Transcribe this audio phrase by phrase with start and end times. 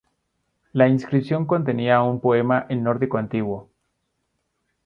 [0.73, 3.69] La inscripción contenía un poema en nórdico antiguo.